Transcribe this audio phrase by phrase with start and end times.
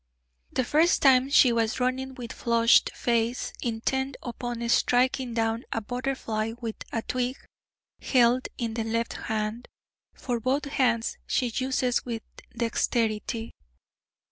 [0.51, 6.53] The first time she was running with flushed face, intent upon striking down a butterfly
[6.59, 7.37] with a twig
[8.01, 9.67] held in the left hand
[10.15, 12.23] (for both hands she uses with
[12.57, 13.51] dexterity).